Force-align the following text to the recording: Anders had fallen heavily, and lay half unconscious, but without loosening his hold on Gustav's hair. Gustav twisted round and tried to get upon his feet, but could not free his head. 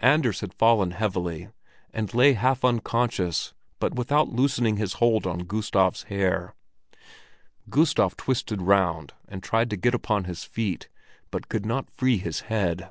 Anders 0.00 0.40
had 0.40 0.54
fallen 0.54 0.92
heavily, 0.92 1.50
and 1.92 2.14
lay 2.14 2.32
half 2.32 2.64
unconscious, 2.64 3.52
but 3.78 3.94
without 3.94 4.30
loosening 4.32 4.78
his 4.78 4.94
hold 4.94 5.26
on 5.26 5.40
Gustav's 5.40 6.04
hair. 6.04 6.54
Gustav 7.68 8.16
twisted 8.16 8.62
round 8.62 9.12
and 9.28 9.42
tried 9.42 9.68
to 9.68 9.76
get 9.76 9.92
upon 9.94 10.24
his 10.24 10.44
feet, 10.44 10.88
but 11.30 11.50
could 11.50 11.66
not 11.66 11.90
free 11.90 12.16
his 12.16 12.40
head. 12.48 12.90